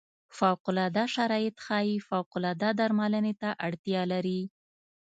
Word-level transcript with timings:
فوق 0.37 0.63
العاده 0.71 1.03
شرایط 1.15 1.55
ښايي 1.65 1.95
فوق 2.09 2.29
العاده 2.39 2.69
درملنې 2.79 3.33
ته 3.41 3.49
اړتیا 3.67 4.01
لري. 4.13 4.41